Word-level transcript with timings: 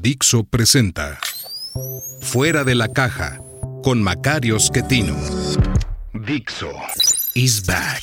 Dixo 0.00 0.44
presenta 0.44 1.18
Fuera 2.20 2.64
de 2.64 2.74
la 2.74 2.88
Caja 2.88 3.40
con 3.82 4.02
Macario 4.02 4.58
Schettino. 4.58 5.14
Dixo 6.14 6.70
is 7.34 7.64
back. 7.66 8.02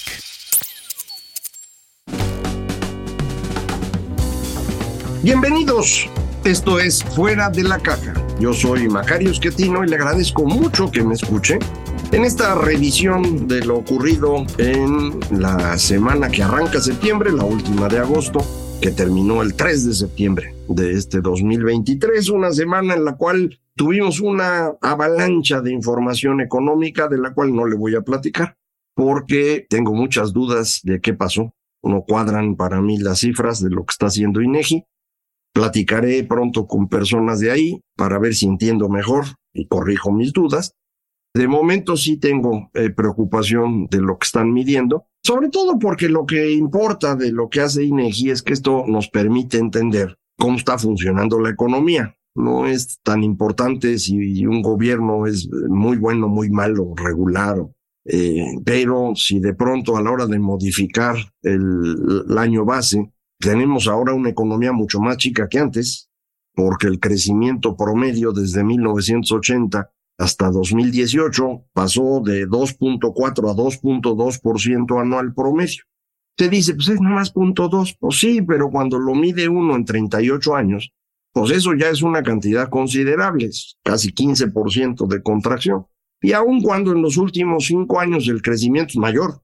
Bienvenidos. 5.23 6.07
Esto 6.43 6.79
es 6.79 7.03
Fuera 7.03 7.49
de 7.49 7.63
la 7.63 7.79
Caja. 7.79 8.13
Yo 8.39 8.53
soy 8.53 8.87
Macario 8.87 9.33
Schettino 9.33 9.83
y 9.83 9.87
le 9.87 9.95
agradezco 9.95 10.45
mucho 10.45 10.91
que 10.91 11.03
me 11.03 11.15
escuche 11.15 11.59
en 12.11 12.23
esta 12.23 12.55
revisión 12.55 13.47
de 13.47 13.65
lo 13.65 13.77
ocurrido 13.77 14.45
en 14.57 15.19
la 15.31 15.77
semana 15.77 16.29
que 16.29 16.43
arranca 16.43 16.79
septiembre, 16.79 17.31
la 17.31 17.43
última 17.43 17.87
de 17.87 17.99
agosto, 17.99 18.45
que 18.81 18.91
terminó 18.91 19.41
el 19.41 19.55
3 19.55 19.85
de 19.87 19.93
septiembre 19.93 20.55
de 20.69 20.93
este 20.93 21.19
2023, 21.19 22.29
una 22.29 22.51
semana 22.51 22.93
en 22.93 23.03
la 23.03 23.17
cual 23.17 23.59
tuvimos 23.75 24.21
una 24.21 24.73
avalancha 24.81 25.61
de 25.61 25.73
información 25.73 26.39
económica 26.39 27.07
de 27.07 27.17
la 27.17 27.33
cual 27.33 27.53
no 27.53 27.65
le 27.65 27.75
voy 27.75 27.95
a 27.95 28.01
platicar 28.01 28.57
porque 28.95 29.65
tengo 29.69 29.93
muchas 29.93 30.33
dudas 30.33 30.81
de 30.83 31.01
qué 31.01 31.13
pasó. 31.13 31.53
No 31.81 32.03
cuadran 32.03 32.55
para 32.55 32.81
mí 32.81 32.97
las 32.97 33.19
cifras 33.19 33.61
de 33.61 33.69
lo 33.69 33.85
que 33.85 33.91
está 33.91 34.07
haciendo 34.07 34.41
INEGI. 34.41 34.85
Platicaré 35.53 36.23
pronto 36.23 36.67
con 36.67 36.89
personas 36.89 37.39
de 37.39 37.51
ahí 37.51 37.81
para 37.95 38.19
ver 38.19 38.35
si 38.35 38.45
entiendo 38.45 38.89
mejor 38.89 39.25
y 39.53 39.67
corrijo 39.67 40.11
mis 40.11 40.33
dudas. 40.33 40.75
De 41.33 41.47
momento 41.47 41.95
sí 41.95 42.17
tengo 42.17 42.69
eh, 42.73 42.89
preocupación 42.89 43.87
de 43.87 44.01
lo 44.01 44.17
que 44.17 44.25
están 44.25 44.51
midiendo, 44.51 45.07
sobre 45.23 45.49
todo 45.49 45.77
porque 45.79 46.09
lo 46.09 46.25
que 46.25 46.51
importa 46.51 47.15
de 47.15 47.31
lo 47.31 47.49
que 47.49 47.61
hace 47.61 47.83
INEGI 47.83 48.31
es 48.31 48.41
que 48.41 48.53
esto 48.53 48.85
nos 48.87 49.09
permite 49.09 49.57
entender 49.57 50.17
cómo 50.37 50.57
está 50.57 50.77
funcionando 50.77 51.39
la 51.39 51.49
economía. 51.49 52.15
No 52.35 52.67
es 52.67 52.99
tan 53.03 53.23
importante 53.23 53.99
si 53.99 54.45
un 54.45 54.61
gobierno 54.61 55.25
es 55.25 55.49
muy 55.67 55.97
bueno, 55.97 56.29
muy 56.29 56.49
malo, 56.49 56.93
regular, 56.95 57.57
eh, 58.05 58.45
pero 58.63 59.13
si 59.15 59.39
de 59.39 59.53
pronto 59.53 59.97
a 59.97 60.01
la 60.01 60.11
hora 60.11 60.25
de 60.25 60.39
modificar 60.39 61.15
el, 61.41 62.23
el 62.29 62.37
año 62.37 62.65
base 62.65 63.11
tenemos 63.39 63.87
ahora 63.87 64.13
una 64.13 64.29
economía 64.29 64.73
mucho 64.73 64.99
más 64.99 65.17
chica 65.17 65.47
que 65.47 65.59
antes, 65.59 66.09
porque 66.53 66.87
el 66.87 66.99
crecimiento 66.99 67.75
promedio 67.75 68.33
desde 68.33 68.63
1980 68.63 69.91
hasta 70.19 70.51
2018 70.51 71.67
pasó 71.71 72.21
de 72.23 72.45
2.4 72.45 73.49
a 73.49 73.55
2.2% 73.55 75.01
anual 75.01 75.33
promedio. 75.33 75.83
Se 76.37 76.49
dice, 76.49 76.75
pues 76.75 76.89
es 76.89 77.01
nomás 77.01 77.33
0.2. 77.33 77.95
Pues 77.99 78.19
sí, 78.19 78.41
pero 78.41 78.69
cuando 78.69 78.99
lo 78.99 79.15
mide 79.15 79.47
uno 79.47 79.75
en 79.75 79.85
38 79.85 80.55
años, 80.55 80.91
pues 81.31 81.51
eso 81.51 81.73
ya 81.73 81.89
es 81.89 82.01
una 82.01 82.21
cantidad 82.21 82.69
considerable, 82.69 83.49
casi 83.83 84.11
15% 84.11 85.07
de 85.07 85.23
contracción. 85.23 85.85
Y 86.21 86.33
aun 86.33 86.61
cuando 86.61 86.91
en 86.91 87.01
los 87.01 87.15
últimos 87.15 87.67
cinco 87.67 87.99
años 87.99 88.27
el 88.27 88.41
crecimiento 88.41 88.91
es 88.91 88.97
mayor 88.97 89.41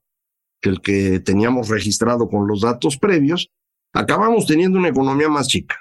que 0.61 0.69
el 0.69 0.81
que 0.81 1.21
teníamos 1.21 1.69
registrado 1.69 2.27
con 2.27 2.47
los 2.47 2.61
datos 2.61 2.97
previos, 2.97 3.49
acabamos 3.93 4.45
teniendo 4.45 4.77
una 4.77 4.89
economía 4.89 5.29
más 5.29 5.47
chica, 5.47 5.77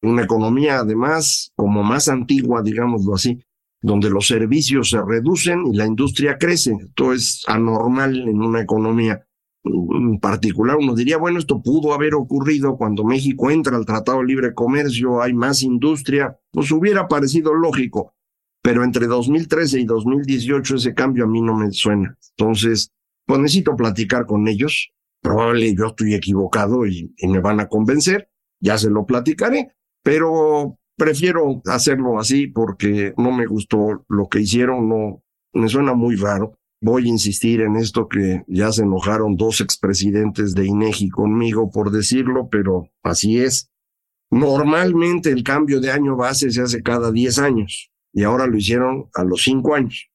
una 0.00 0.22
economía 0.22 0.78
además 0.78 1.52
como 1.56 1.82
más 1.82 2.08
antigua, 2.08 2.62
digámoslo 2.62 3.14
así, 3.14 3.42
donde 3.82 4.08
los 4.10 4.26
servicios 4.26 4.90
se 4.90 5.02
reducen 5.02 5.66
y 5.66 5.76
la 5.76 5.86
industria 5.86 6.38
crece. 6.38 6.74
Esto 6.80 7.12
es 7.12 7.42
anormal 7.46 8.16
en 8.16 8.40
una 8.40 8.62
economía 8.62 9.26
en 9.64 10.18
particular. 10.18 10.76
Uno 10.76 10.94
diría, 10.94 11.18
bueno, 11.18 11.38
esto 11.38 11.62
pudo 11.62 11.92
haber 11.92 12.14
ocurrido 12.14 12.76
cuando 12.76 13.04
México 13.04 13.50
entra 13.50 13.76
al 13.76 13.84
Tratado 13.84 14.18
de 14.20 14.26
Libre 14.26 14.54
Comercio, 14.54 15.20
hay 15.20 15.34
más 15.34 15.62
industria, 15.62 16.38
pues 16.50 16.70
hubiera 16.70 17.06
parecido 17.08 17.52
lógico, 17.54 18.14
pero 18.62 18.82
entre 18.82 19.06
2013 19.06 19.80
y 19.80 19.84
2018 19.84 20.76
ese 20.76 20.94
cambio 20.94 21.24
a 21.24 21.28
mí 21.28 21.42
no 21.42 21.56
me 21.56 21.70
suena. 21.72 22.16
Entonces, 22.36 22.92
pues 23.26 23.40
necesito 23.40 23.76
platicar 23.76 24.26
con 24.26 24.48
ellos 24.48 24.92
Probablemente 25.22 25.80
yo 25.80 25.86
estoy 25.86 26.14
equivocado 26.14 26.84
y, 26.84 27.14
me 27.22 27.38
van 27.38 27.60
a 27.60 27.68
convencer, 27.68 28.28
ya 28.60 28.76
se 28.76 28.90
lo 28.90 29.06
platicaré, 29.06 29.72
pero 30.02 30.78
prefiero 30.96 31.62
hacerlo 31.66 32.18
así 32.18 32.46
porque 32.46 33.14
no 33.16 33.32
me 33.32 33.46
gustó 33.46 34.04
lo 34.08 34.28
que 34.28 34.40
hicieron, 34.40 34.88
no 34.88 35.22
me 35.52 35.68
suena 35.68 35.94
muy 35.94 36.16
raro. 36.16 36.58
Voy 36.80 37.06
a 37.06 37.10
insistir 37.10 37.60
en 37.60 37.76
esto 37.76 38.08
que 38.08 38.42
ya 38.48 38.72
se 38.72 38.82
enojaron 38.82 39.36
dos 39.36 39.60
expresidentes 39.60 40.54
de 40.54 40.66
INEGI 40.66 41.10
conmigo 41.10 41.70
por 41.70 41.92
decirlo, 41.92 42.48
pero 42.50 42.88
así 43.02 43.38
es. 43.38 43.70
Normalmente 44.30 45.30
el 45.30 45.44
cambio 45.44 45.80
de 45.80 45.90
año 45.90 46.16
base 46.16 46.50
se 46.50 46.62
hace 46.62 46.82
cada 46.82 47.12
10 47.12 47.38
años 47.38 47.90
y 48.12 48.24
ahora 48.24 48.46
lo 48.46 48.56
hicieron 48.56 49.08
a 49.14 49.22
los 49.24 49.44
5 49.44 49.74
años. 49.74 50.12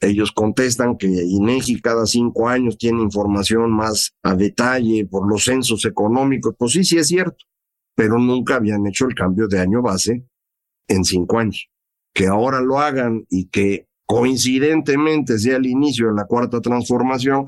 Ellos 0.00 0.30
contestan 0.32 0.96
que 0.96 1.08
INEGI 1.08 1.80
cada 1.80 2.06
cinco 2.06 2.48
años 2.48 2.78
tiene 2.78 3.02
información 3.02 3.70
más 3.72 4.14
a 4.22 4.36
detalle 4.36 5.06
por 5.06 5.28
los 5.28 5.44
censos 5.44 5.84
económicos. 5.84 6.54
Pues 6.56 6.72
sí, 6.72 6.84
sí 6.84 6.98
es 6.98 7.08
cierto, 7.08 7.44
pero 7.98 8.16
nunca 8.16 8.54
habían 8.54 8.86
hecho 8.86 9.06
el 9.08 9.16
cambio 9.16 9.48
de 9.48 9.58
año 9.58 9.82
base 9.82 10.24
en 10.86 11.04
cinco 11.04 11.40
años. 11.40 11.68
Que 12.14 12.28
ahora 12.28 12.60
lo 12.60 12.78
hagan 12.78 13.26
y 13.28 13.48
que 13.48 13.88
coincidentemente 14.06 15.36
sea 15.36 15.56
el 15.56 15.66
inicio 15.66 16.06
de 16.06 16.14
la 16.14 16.26
cuarta 16.26 16.60
transformación, 16.60 17.46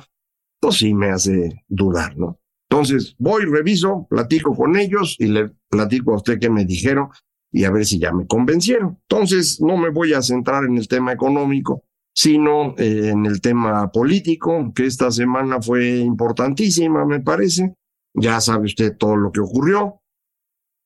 pues 0.59 0.79
sí 0.79 0.93
me 0.93 1.11
hace 1.11 1.65
dudar, 1.69 2.19
¿no? 2.19 2.41
Entonces 2.69 3.15
voy, 3.17 3.45
reviso, 3.45 4.09
platico 4.11 4.57
con 4.57 4.75
ellos 4.75 5.15
y 5.21 5.29
le 5.29 5.53
platico 5.69 6.15
a 6.15 6.17
usted 6.17 6.41
qué 6.41 6.51
me 6.51 6.65
dijeron 6.65 7.11
y 7.53 7.63
a 7.63 7.71
ver 7.71 7.87
si 7.87 8.01
ya 8.01 8.13
me 8.13 8.27
convencieron. 8.27 8.99
Entonces 9.09 9.61
no 9.61 9.77
me 9.77 9.91
voy 9.91 10.15
a 10.15 10.23
centrar 10.23 10.65
en 10.65 10.77
el 10.77 10.89
tema 10.89 11.13
económico, 11.13 11.85
sino 12.13 12.75
eh, 12.77 13.11
en 13.11 13.25
el 13.25 13.41
tema 13.41 13.93
político, 13.93 14.73
que 14.75 14.87
esta 14.87 15.13
semana 15.13 15.63
fue 15.63 15.99
importantísima, 15.99 17.05
me 17.07 17.21
parece. 17.21 17.77
Ya 18.15 18.41
sabe 18.41 18.65
usted 18.65 18.97
todo 18.97 19.15
lo 19.15 19.31
que 19.31 19.39
ocurrió. 19.39 20.00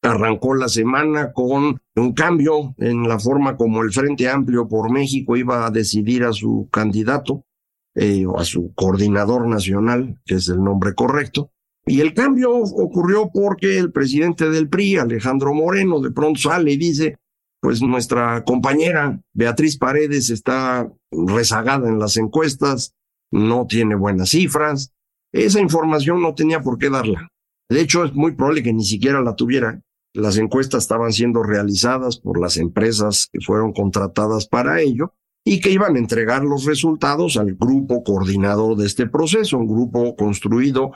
Arrancó 0.04 0.54
la 0.54 0.68
semana 0.68 1.32
con 1.32 1.80
un 1.96 2.12
cambio 2.12 2.74
en 2.76 3.08
la 3.08 3.18
forma 3.18 3.56
como 3.56 3.82
el 3.82 3.90
Frente 3.90 4.28
Amplio 4.28 4.68
por 4.68 4.92
México 4.92 5.34
iba 5.34 5.66
a 5.66 5.70
decidir 5.70 6.24
a 6.24 6.32
su 6.34 6.68
candidato 6.70 7.46
eh, 7.94 8.26
o 8.26 8.38
a 8.38 8.44
su 8.44 8.74
coordinador 8.74 9.48
nacional, 9.48 10.20
que 10.26 10.34
es 10.34 10.48
el 10.50 10.62
nombre 10.62 10.94
correcto. 10.94 11.52
Y 11.86 12.00
el 12.00 12.12
cambio 12.12 12.54
ocurrió 12.54 13.30
porque 13.32 13.78
el 13.78 13.92
presidente 13.92 14.50
del 14.50 14.68
PRI, 14.68 14.98
Alejandro 14.98 15.54
Moreno, 15.54 16.00
de 16.00 16.10
pronto 16.10 16.38
sale 16.38 16.72
y 16.72 16.76
dice, 16.76 17.16
pues 17.60 17.80
nuestra 17.80 18.44
compañera 18.44 19.18
Beatriz 19.32 19.78
Paredes 19.78 20.28
está 20.28 20.86
rezagada 21.10 21.88
en 21.88 21.98
las 21.98 22.18
encuestas, 22.18 22.94
no 23.30 23.66
tiene 23.66 23.94
buenas 23.94 24.28
cifras. 24.30 24.92
Esa 25.32 25.60
información 25.60 26.20
no 26.20 26.34
tenía 26.34 26.60
por 26.60 26.76
qué 26.76 26.90
darla. 26.90 27.28
De 27.70 27.80
hecho, 27.80 28.04
es 28.04 28.12
muy 28.12 28.32
probable 28.32 28.62
que 28.62 28.74
ni 28.74 28.84
siquiera 28.84 29.22
la 29.22 29.34
tuviera. 29.34 29.80
Las 30.14 30.38
encuestas 30.38 30.84
estaban 30.84 31.12
siendo 31.12 31.42
realizadas 31.42 32.18
por 32.18 32.40
las 32.40 32.56
empresas 32.56 33.28
que 33.32 33.40
fueron 33.40 33.72
contratadas 33.72 34.46
para 34.46 34.80
ello 34.80 35.12
y 35.44 35.60
que 35.60 35.70
iban 35.70 35.96
a 35.96 35.98
entregar 35.98 36.44
los 36.44 36.64
resultados 36.64 37.36
al 37.36 37.54
grupo 37.54 38.04
coordinador 38.04 38.76
de 38.76 38.86
este 38.86 39.08
proceso, 39.08 39.58
un 39.58 39.66
grupo 39.66 40.14
construido 40.14 40.92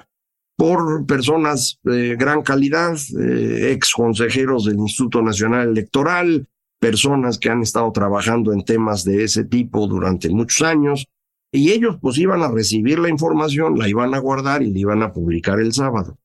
por 0.56 1.04
personas 1.04 1.78
de 1.82 2.14
gran 2.16 2.42
calidad, 2.42 2.96
eh, 3.20 3.72
ex 3.72 3.92
consejeros 3.92 4.64
del 4.64 4.78
Instituto 4.78 5.20
Nacional 5.20 5.68
Electoral, 5.68 6.48
personas 6.80 7.38
que 7.38 7.50
han 7.50 7.62
estado 7.62 7.90
trabajando 7.90 8.52
en 8.52 8.64
temas 8.64 9.04
de 9.04 9.24
ese 9.24 9.44
tipo 9.44 9.88
durante 9.88 10.28
muchos 10.30 10.62
años, 10.66 11.06
y 11.52 11.72
ellos 11.72 11.96
pues 12.00 12.18
iban 12.18 12.42
a 12.42 12.50
recibir 12.50 12.98
la 12.98 13.08
información, 13.08 13.78
la 13.78 13.88
iban 13.88 14.14
a 14.14 14.18
guardar 14.18 14.62
y 14.62 14.72
la 14.72 14.78
iban 14.78 15.02
a 15.02 15.12
publicar 15.12 15.60
el 15.60 15.72
sábado. 15.72 16.16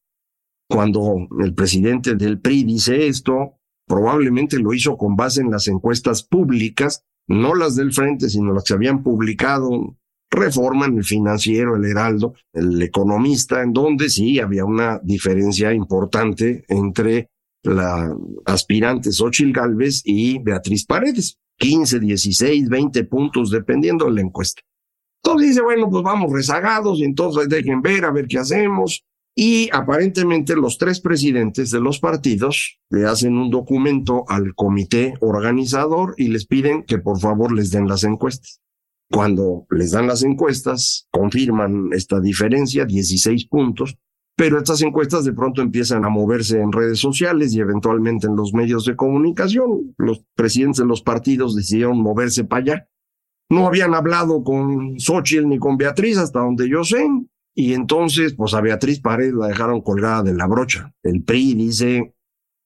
Cuando 0.69 1.27
el 1.39 1.53
presidente 1.53 2.15
del 2.15 2.39
PRI 2.39 2.63
dice 2.63 3.07
esto, 3.07 3.59
probablemente 3.87 4.59
lo 4.59 4.73
hizo 4.73 4.97
con 4.97 5.15
base 5.15 5.41
en 5.41 5.51
las 5.51 5.67
encuestas 5.67 6.23
públicas, 6.23 7.03
no 7.27 7.55
las 7.55 7.75
del 7.75 7.93
frente, 7.93 8.29
sino 8.29 8.53
las 8.53 8.63
que 8.63 8.73
habían 8.73 9.03
publicado 9.03 9.95
Reforma, 10.33 10.87
en 10.87 10.97
el 10.97 11.03
financiero, 11.03 11.75
el 11.75 11.85
Heraldo, 11.85 12.33
el 12.53 12.81
economista, 12.81 13.61
en 13.61 13.71
donde 13.71 14.09
sí 14.09 14.39
había 14.39 14.65
una 14.65 14.99
diferencia 15.03 15.73
importante 15.73 16.65
entre 16.67 17.29
la 17.61 18.15
aspirante 18.45 19.11
Xochil 19.11 19.53
Gálvez 19.53 20.01
y 20.03 20.39
Beatriz 20.39 20.85
Paredes. 20.85 21.37
15, 21.59 21.99
16, 21.99 22.67
20 22.67 23.03
puntos, 23.03 23.51
dependiendo 23.51 24.05
de 24.05 24.11
la 24.11 24.21
encuesta. 24.21 24.61
Entonces 25.23 25.49
dice, 25.49 25.61
bueno, 25.61 25.89
pues 25.89 26.03
vamos 26.03 26.33
rezagados 26.33 26.99
y 26.99 27.03
entonces 27.03 27.47
dejen 27.47 27.81
ver 27.81 28.03
a 28.05 28.11
ver 28.11 28.27
qué 28.27 28.39
hacemos. 28.39 29.05
Y 29.35 29.69
aparentemente 29.73 30.55
los 30.55 30.77
tres 30.77 30.99
presidentes 30.99 31.71
de 31.71 31.79
los 31.79 31.99
partidos 31.99 32.79
le 32.89 33.05
hacen 33.05 33.35
un 33.35 33.49
documento 33.49 34.25
al 34.27 34.53
comité 34.53 35.15
organizador 35.21 36.13
y 36.17 36.27
les 36.27 36.45
piden 36.45 36.83
que 36.83 36.99
por 36.99 37.19
favor 37.19 37.51
les 37.51 37.71
den 37.71 37.87
las 37.87 38.03
encuestas. 38.03 38.61
Cuando 39.09 39.65
les 39.71 39.91
dan 39.91 40.07
las 40.07 40.23
encuestas, 40.23 41.07
confirman 41.11 41.89
esta 41.93 42.19
diferencia, 42.19 42.85
16 42.85 43.47
puntos, 43.47 43.97
pero 44.35 44.57
estas 44.57 44.81
encuestas 44.81 45.25
de 45.25 45.33
pronto 45.33 45.61
empiezan 45.61 46.05
a 46.05 46.09
moverse 46.09 46.59
en 46.59 46.71
redes 46.71 46.99
sociales 46.99 47.53
y 47.53 47.59
eventualmente 47.59 48.27
en 48.27 48.35
los 48.35 48.53
medios 48.53 48.85
de 48.85 48.95
comunicación. 48.95 49.93
Los 49.97 50.23
presidentes 50.35 50.79
de 50.79 50.85
los 50.85 51.01
partidos 51.01 51.55
decidieron 51.55 52.01
moverse 52.01 52.43
para 52.43 52.61
allá. 52.61 52.89
No 53.49 53.67
habían 53.67 53.93
hablado 53.93 54.43
con 54.43 54.99
Xochitl 54.99 55.47
ni 55.47 55.59
con 55.59 55.77
Beatriz, 55.77 56.17
hasta 56.17 56.39
donde 56.39 56.67
yo 56.67 56.83
sé, 56.83 57.05
y 57.55 57.73
entonces, 57.73 58.33
pues 58.35 58.53
a 58.53 58.61
Beatriz 58.61 58.99
Paredes 58.99 59.33
la 59.33 59.47
dejaron 59.47 59.81
colgada 59.81 60.23
de 60.23 60.33
la 60.33 60.47
brocha. 60.47 60.93
El 61.03 61.23
PRI 61.23 61.53
dice, 61.53 62.15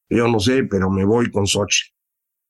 yo 0.09 0.27
no 0.27 0.39
sé, 0.39 0.63
pero 0.63 0.89
me 0.89 1.03
voy 1.05 1.29
con 1.29 1.45
Xochitl. 1.45 1.93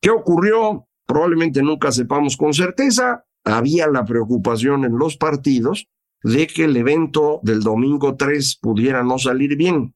¿Qué 0.02 0.12
ocurrió? 0.12 0.88
Probablemente 1.06 1.64
nunca 1.64 1.92
sepamos 1.92 2.38
con 2.38 2.54
certeza. 2.54 3.26
Había 3.44 3.88
la 3.88 4.06
preocupación 4.06 4.86
en 4.86 4.98
los 4.98 5.18
partidos 5.18 5.88
de 6.22 6.48
que 6.48 6.66
el 6.66 6.78
evento 6.78 7.40
del 7.44 7.62
domingo 7.62 8.16
3 8.16 8.60
pudiera 8.62 9.04
no 9.04 9.18
salir 9.18 9.56
bien. 9.56 9.96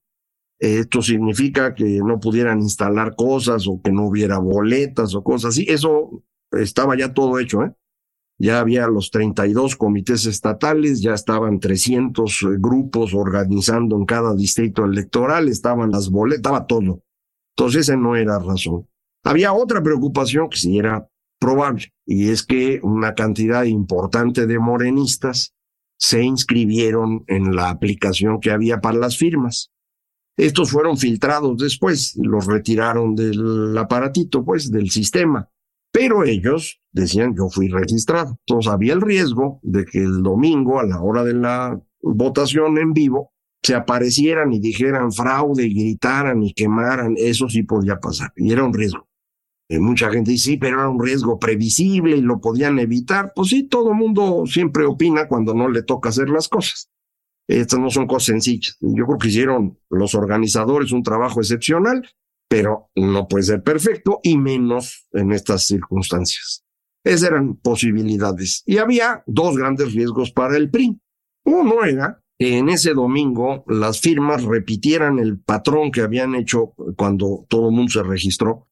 Esto 0.57 1.01
significa 1.01 1.75
que 1.75 1.99
no 2.03 2.19
pudieran 2.19 2.59
instalar 2.61 3.15
cosas 3.15 3.67
o 3.67 3.81
que 3.83 3.91
no 3.91 4.05
hubiera 4.05 4.39
boletas 4.39 5.13
o 5.15 5.23
cosas 5.23 5.49
así. 5.49 5.65
Eso 5.67 6.23
estaba 6.51 6.97
ya 6.97 7.13
todo 7.13 7.39
hecho, 7.39 7.63
¿eh? 7.63 7.73
Ya 8.41 8.59
había 8.59 8.87
los 8.87 9.11
32 9.11 9.75
comités 9.75 10.25
estatales, 10.25 10.99
ya 10.99 11.13
estaban 11.13 11.59
300 11.59 12.41
eh, 12.41 12.45
grupos 12.57 13.13
organizando 13.13 13.95
en 13.95 14.05
cada 14.05 14.33
distrito 14.33 14.83
electoral, 14.83 15.47
estaban 15.47 15.91
las 15.91 16.09
boletas, 16.09 16.39
estaba 16.39 16.65
todo. 16.65 17.03
Entonces 17.55 17.81
esa 17.81 17.95
no 17.97 18.15
era 18.15 18.39
razón. 18.39 18.87
Había 19.23 19.53
otra 19.53 19.83
preocupación 19.83 20.49
que 20.49 20.57
sí 20.57 20.79
era 20.79 21.07
probable, 21.39 21.93
y 22.03 22.29
es 22.29 22.41
que 22.41 22.79
una 22.81 23.13
cantidad 23.13 23.63
importante 23.65 24.47
de 24.47 24.57
morenistas 24.57 25.53
se 25.99 26.23
inscribieron 26.23 27.23
en 27.27 27.55
la 27.55 27.69
aplicación 27.69 28.39
que 28.39 28.49
había 28.49 28.81
para 28.81 28.97
las 28.97 29.17
firmas. 29.17 29.69
Estos 30.35 30.71
fueron 30.71 30.97
filtrados 30.97 31.57
después, 31.57 32.17
los 32.19 32.47
retiraron 32.47 33.15
del 33.15 33.77
aparatito, 33.77 34.43
pues, 34.43 34.71
del 34.71 34.89
sistema. 34.89 35.47
Pero 35.91 36.23
ellos 36.23 36.81
decían, 36.91 37.35
yo 37.35 37.49
fui 37.49 37.67
registrado. 37.67 38.37
Entonces 38.45 38.71
había 38.71 38.93
el 38.93 39.01
riesgo 39.01 39.59
de 39.61 39.85
que 39.85 39.99
el 39.99 40.23
domingo, 40.23 40.79
a 40.79 40.85
la 40.85 41.01
hora 41.01 41.23
de 41.23 41.33
la 41.33 41.79
votación 42.01 42.77
en 42.77 42.93
vivo, 42.93 43.33
se 43.61 43.75
aparecieran 43.75 44.51
y 44.53 44.59
dijeran 44.59 45.11
fraude 45.11 45.65
y 45.65 45.73
gritaran 45.73 46.41
y 46.43 46.53
quemaran. 46.53 47.15
Eso 47.17 47.49
sí 47.49 47.63
podía 47.63 47.99
pasar. 47.99 48.31
Y 48.35 48.51
era 48.51 48.63
un 48.63 48.73
riesgo. 48.73 49.07
Y 49.67 49.79
mucha 49.79 50.11
gente 50.11 50.31
dice, 50.31 50.51
sí, 50.51 50.57
pero 50.57 50.79
era 50.79 50.89
un 50.89 51.01
riesgo 51.01 51.39
previsible 51.39 52.17
y 52.17 52.21
lo 52.21 52.41
podían 52.41 52.79
evitar. 52.79 53.31
Pues 53.35 53.49
sí, 53.49 53.67
todo 53.67 53.93
mundo 53.93 54.43
siempre 54.45 54.85
opina 54.85 55.27
cuando 55.27 55.53
no 55.53 55.69
le 55.69 55.83
toca 55.83 56.09
hacer 56.09 56.29
las 56.29 56.49
cosas. 56.49 56.89
Estas 57.47 57.79
no 57.79 57.89
son 57.89 58.07
cosas 58.07 58.25
sencillas. 58.25 58.77
Yo 58.81 59.05
creo 59.05 59.17
que 59.17 59.27
hicieron 59.27 59.77
los 59.89 60.15
organizadores 60.15 60.91
un 60.91 61.03
trabajo 61.03 61.39
excepcional 61.39 62.05
pero 62.51 62.91
no 62.95 63.29
puede 63.29 63.45
ser 63.45 63.63
perfecto 63.63 64.19
y 64.23 64.37
menos 64.37 65.07
en 65.13 65.31
estas 65.31 65.67
circunstancias. 65.67 66.65
Esas 67.01 67.29
eran 67.29 67.55
posibilidades. 67.55 68.61
Y 68.65 68.79
había 68.79 69.23
dos 69.25 69.55
grandes 69.55 69.93
riesgos 69.93 70.33
para 70.33 70.57
el 70.57 70.69
PRI. 70.69 70.99
Uno 71.45 71.85
era 71.85 72.21
que 72.37 72.57
en 72.57 72.67
ese 72.67 72.93
domingo 72.93 73.63
las 73.67 74.01
firmas 74.01 74.43
repitieran 74.43 75.17
el 75.17 75.39
patrón 75.39 75.91
que 75.91 76.01
habían 76.01 76.35
hecho 76.35 76.73
cuando 76.97 77.45
todo 77.47 77.69
el 77.69 77.75
mundo 77.75 77.89
se 77.89 78.03
registró 78.03 78.67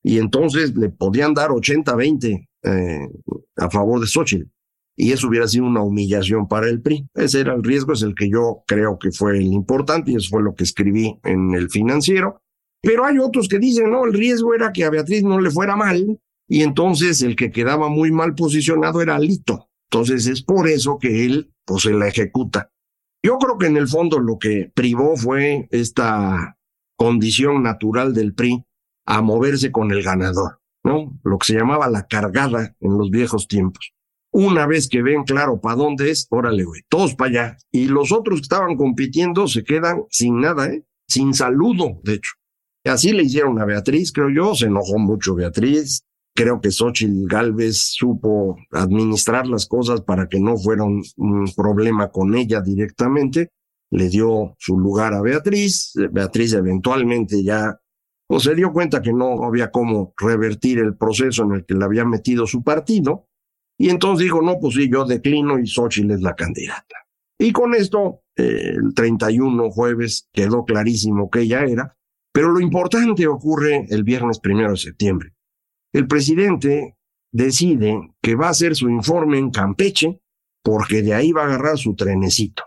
y 0.00 0.18
entonces 0.18 0.76
le 0.76 0.90
podían 0.90 1.34
dar 1.34 1.50
80-20 1.50 2.48
eh, 2.62 3.08
a 3.56 3.68
favor 3.68 4.00
de 4.00 4.06
Xochitl. 4.06 4.48
Y 4.96 5.10
eso 5.10 5.26
hubiera 5.26 5.48
sido 5.48 5.64
una 5.64 5.82
humillación 5.82 6.46
para 6.46 6.68
el 6.68 6.82
PRI. 6.82 7.08
Ese 7.14 7.40
era 7.40 7.54
el 7.54 7.64
riesgo, 7.64 7.94
es 7.94 8.02
el 8.02 8.14
que 8.14 8.30
yo 8.30 8.62
creo 8.64 8.96
que 8.96 9.10
fue 9.10 9.38
el 9.38 9.46
importante 9.46 10.12
y 10.12 10.14
eso 10.14 10.28
fue 10.30 10.42
lo 10.44 10.54
que 10.54 10.62
escribí 10.62 11.18
en 11.24 11.52
el 11.54 11.68
financiero. 11.68 12.43
Pero 12.84 13.04
hay 13.04 13.18
otros 13.18 13.48
que 13.48 13.58
dicen, 13.58 13.90
no, 13.90 14.04
el 14.04 14.12
riesgo 14.12 14.54
era 14.54 14.72
que 14.72 14.84
a 14.84 14.90
Beatriz 14.90 15.22
no 15.22 15.40
le 15.40 15.50
fuera 15.50 15.76
mal 15.76 16.20
y 16.46 16.62
entonces 16.62 17.22
el 17.22 17.36
que 17.36 17.50
quedaba 17.50 17.88
muy 17.88 18.12
mal 18.12 18.34
posicionado 18.34 19.00
era 19.00 19.16
Alito. 19.16 19.70
Entonces 19.90 20.26
es 20.26 20.42
por 20.42 20.68
eso 20.68 20.98
que 20.98 21.24
él 21.24 21.52
pues 21.64 21.82
se 21.84 21.92
la 21.92 22.08
ejecuta. 22.08 22.70
Yo 23.22 23.38
creo 23.38 23.56
que 23.56 23.66
en 23.66 23.76
el 23.76 23.88
fondo 23.88 24.18
lo 24.18 24.38
que 24.38 24.70
privó 24.74 25.16
fue 25.16 25.66
esta 25.70 26.58
condición 26.96 27.62
natural 27.62 28.12
del 28.12 28.34
PRI 28.34 28.64
a 29.06 29.22
moverse 29.22 29.72
con 29.72 29.90
el 29.90 30.02
ganador, 30.02 30.60
¿no? 30.84 31.18
Lo 31.24 31.38
que 31.38 31.46
se 31.46 31.54
llamaba 31.54 31.88
la 31.88 32.06
cargada 32.06 32.76
en 32.80 32.98
los 32.98 33.10
viejos 33.10 33.48
tiempos. 33.48 33.92
Una 34.30 34.66
vez 34.66 34.88
que 34.88 35.02
ven 35.02 35.22
claro 35.22 35.60
para 35.60 35.76
dónde 35.76 36.10
es, 36.10 36.26
órale, 36.28 36.64
güey, 36.64 36.82
todos 36.88 37.14
para 37.14 37.30
allá. 37.30 37.56
Y 37.70 37.86
los 37.86 38.12
otros 38.12 38.40
que 38.40 38.44
estaban 38.44 38.76
compitiendo 38.76 39.46
se 39.46 39.64
quedan 39.64 40.04
sin 40.10 40.40
nada, 40.40 40.66
¿eh? 40.66 40.84
Sin 41.06 41.34
saludo, 41.34 42.00
de 42.02 42.14
hecho. 42.14 42.32
Así 42.84 43.12
le 43.12 43.22
hicieron 43.22 43.58
a 43.60 43.64
Beatriz, 43.64 44.12
creo 44.12 44.28
yo, 44.28 44.54
se 44.54 44.66
enojó 44.66 44.98
mucho 44.98 45.34
Beatriz. 45.34 46.04
Creo 46.36 46.60
que 46.60 46.72
Xochitl 46.72 47.28
Galvez 47.28 47.78
supo 47.78 48.56
administrar 48.72 49.46
las 49.46 49.66
cosas 49.66 50.00
para 50.00 50.28
que 50.28 50.40
no 50.40 50.56
fuera 50.56 50.82
un, 50.82 51.04
problema 51.56 52.10
con 52.10 52.34
ella 52.34 52.60
directamente. 52.60 53.50
Le 53.90 54.08
dio 54.08 54.56
su 54.58 54.78
lugar 54.78 55.14
a 55.14 55.22
Beatriz. 55.22 55.92
Beatriz 56.10 56.52
eventualmente 56.54 57.42
ya 57.44 57.78
pues, 58.26 58.42
se 58.42 58.54
dio 58.56 58.72
cuenta 58.72 59.00
que 59.00 59.12
no 59.12 59.44
había 59.44 59.70
cómo 59.70 60.12
revertir 60.18 60.80
el 60.80 60.96
proceso 60.96 61.44
en 61.44 61.52
el 61.52 61.64
que 61.64 61.74
le 61.74 61.84
había 61.84 62.04
metido 62.04 62.48
su 62.48 62.64
partido. 62.64 63.28
Y 63.78 63.90
entonces 63.90 64.24
dijo, 64.24 64.42
no, 64.42 64.58
pues 64.58 64.74
sí, 64.74 64.90
yo 64.90 65.04
declino 65.04 65.58
y 65.58 65.68
Xochitl 65.68 66.10
es 66.10 66.20
la 66.20 66.34
candidata. 66.34 66.96
Y 67.38 67.52
con 67.52 67.74
esto, 67.74 68.22
eh, 68.36 68.74
el 68.76 68.92
31 68.92 69.70
jueves 69.70 70.28
quedó 70.32 70.64
clarísimo 70.64 71.30
que 71.30 71.42
ella 71.42 71.64
era. 71.64 71.96
Pero 72.34 72.50
lo 72.50 72.58
importante 72.58 73.28
ocurre 73.28 73.86
el 73.90 74.02
viernes 74.02 74.40
primero 74.40 74.72
de 74.72 74.76
septiembre. 74.76 75.34
El 75.92 76.08
presidente 76.08 76.96
decide 77.32 78.10
que 78.20 78.34
va 78.34 78.48
a 78.48 78.50
hacer 78.50 78.74
su 78.74 78.90
informe 78.90 79.38
en 79.38 79.50
Campeche 79.50 80.20
porque 80.64 81.02
de 81.02 81.14
ahí 81.14 81.30
va 81.30 81.42
a 81.42 81.44
agarrar 81.44 81.78
su 81.78 81.94
trenecito. 81.94 82.64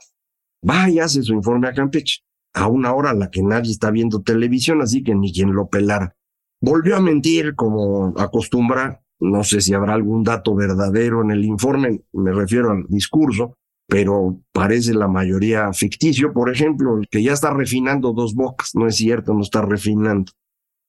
Va 0.67 0.89
y 0.89 0.99
hace 0.99 1.21
su 1.21 1.33
informe 1.33 1.67
a 1.67 1.73
Campeche, 1.73 2.21
a 2.53 2.67
una 2.67 2.93
hora 2.93 3.09
a 3.09 3.13
la 3.13 3.29
que 3.29 3.43
nadie 3.43 3.71
está 3.71 3.91
viendo 3.91 4.21
televisión, 4.21 4.81
así 4.81 5.03
que 5.03 5.13
ni 5.13 5.33
quien 5.33 5.51
lo 5.51 5.67
pelara. 5.67 6.15
Volvió 6.61 6.95
a 6.95 7.01
mentir 7.01 7.53
como 7.55 8.13
acostumbra, 8.17 9.03
no 9.19 9.43
sé 9.43 9.59
si 9.59 9.73
habrá 9.73 9.95
algún 9.95 10.23
dato 10.23 10.55
verdadero 10.55 11.23
en 11.23 11.31
el 11.31 11.43
informe, 11.43 12.03
me 12.13 12.31
refiero 12.31 12.71
al 12.71 12.85
discurso, 12.87 13.57
pero 13.87 14.39
parece 14.51 14.93
la 14.93 15.07
mayoría 15.07 15.71
ficticio. 15.73 16.33
Por 16.33 16.51
ejemplo, 16.51 16.97
el 16.97 17.07
que 17.07 17.23
ya 17.23 17.33
está 17.33 17.51
refinando 17.51 18.11
dos 18.11 18.35
bocas, 18.35 18.71
no 18.75 18.87
es 18.87 18.97
cierto, 18.97 19.33
no 19.33 19.41
está 19.41 19.61
refinando. 19.61 20.31